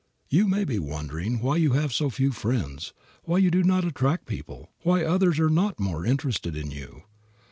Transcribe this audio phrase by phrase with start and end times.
[0.29, 4.25] You may be wondering why you have so few friends, why you do not attract
[4.25, 7.03] people, why others are not more interested in you.